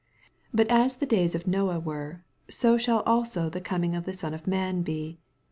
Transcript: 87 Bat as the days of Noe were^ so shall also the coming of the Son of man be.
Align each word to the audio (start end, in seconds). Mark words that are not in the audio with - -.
87 0.51 0.55
Bat 0.67 0.71
as 0.85 0.95
the 0.95 1.05
days 1.05 1.35
of 1.35 1.45
Noe 1.45 1.79
were^ 1.79 2.21
so 2.49 2.75
shall 2.75 3.01
also 3.01 3.51
the 3.51 3.61
coming 3.61 3.95
of 3.95 4.05
the 4.05 4.13
Son 4.13 4.33
of 4.33 4.47
man 4.47 4.81
be. 4.81 5.19